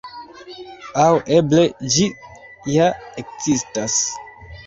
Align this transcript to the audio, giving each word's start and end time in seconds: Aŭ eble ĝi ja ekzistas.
Aŭ 1.01 1.09
eble 1.35 1.65
ĝi 1.97 2.07
ja 2.77 2.87
ekzistas. 3.25 4.01